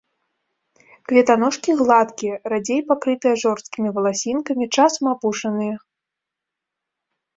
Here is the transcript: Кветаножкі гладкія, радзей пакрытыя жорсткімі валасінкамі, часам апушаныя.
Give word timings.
Кветаножкі 1.09 1.75
гладкія, 1.81 2.35
радзей 2.53 2.81
пакрытыя 2.89 3.35
жорсткімі 3.43 3.89
валасінкамі, 3.99 4.65
часам 4.77 5.05
апушаныя. 5.15 5.75